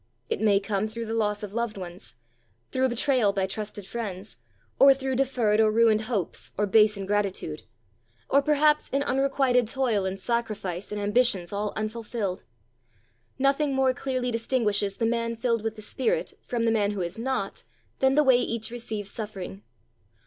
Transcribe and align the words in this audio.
It 0.31 0.41
may 0.41 0.59
come 0.59 0.87
through 0.87 1.05
the 1.05 1.13
loss 1.13 1.43
of 1.43 1.53
loved 1.53 1.77
ones, 1.77 2.15
through 2.71 2.89
betrayal 2.89 3.33
by 3.33 3.45
trusted 3.45 3.85
friends; 3.85 4.37
or 4.79 4.95
through 4.95 5.15
deferred 5.15 5.61
or 5.61 5.69
ruined 5.71 6.05
hopes, 6.05 6.53
or 6.57 6.65
base 6.65 6.97
ingratitude; 6.97 7.61
or 8.27 8.41
perhaps 8.41 8.89
in 8.89 9.03
unrequited 9.03 9.67
toil 9.67 10.03
and 10.05 10.19
sacrifice 10.19 10.91
and 10.91 10.99
ambitions 10.99 11.53
all 11.53 11.71
unfulfilled. 11.75 12.41
Nothing 13.37 13.75
more 13.75 13.93
clearly 13.93 14.31
distinguishes 14.31 14.97
the 14.97 15.05
man 15.05 15.35
filled 15.35 15.61
with 15.61 15.75
the 15.75 15.83
Spirit 15.83 16.33
from 16.47 16.65
the 16.65 16.71
man 16.71 16.93
who 16.93 17.01
is 17.01 17.19
not 17.19 17.61
than 17.99 18.15
the 18.15 18.23
way 18.23 18.39
each 18.39 18.71
receives 18.71 19.11
suffering. 19.11 19.61